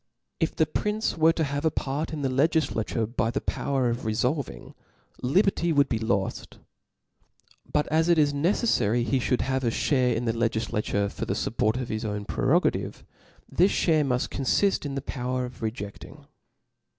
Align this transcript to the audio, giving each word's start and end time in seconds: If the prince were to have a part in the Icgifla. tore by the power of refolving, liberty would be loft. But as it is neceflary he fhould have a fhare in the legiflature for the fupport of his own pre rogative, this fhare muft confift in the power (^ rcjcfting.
If 0.39 0.55
the 0.55 0.65
prince 0.65 1.15
were 1.15 1.31
to 1.33 1.43
have 1.43 1.63
a 1.63 1.69
part 1.69 2.11
in 2.11 2.23
the 2.23 2.29
Icgifla. 2.29 2.87
tore 2.87 3.05
by 3.05 3.29
the 3.29 3.39
power 3.39 3.87
of 3.87 4.03
refolving, 4.03 4.73
liberty 5.21 5.71
would 5.71 5.89
be 5.89 5.99
loft. 5.99 6.57
But 7.71 7.85
as 7.91 8.09
it 8.09 8.17
is 8.17 8.33
neceflary 8.33 9.03
he 9.05 9.19
fhould 9.19 9.41
have 9.41 9.63
a 9.63 9.67
fhare 9.69 10.15
in 10.15 10.25
the 10.25 10.33
legiflature 10.33 11.11
for 11.11 11.25
the 11.25 11.35
fupport 11.35 11.79
of 11.79 11.89
his 11.89 12.03
own 12.03 12.25
pre 12.25 12.45
rogative, 12.45 13.03
this 13.47 13.71
fhare 13.73 14.03
muft 14.03 14.29
confift 14.31 14.87
in 14.87 14.95
the 14.95 15.03
power 15.03 15.47
(^ 15.49 15.51
rcjcfting. 15.53 16.25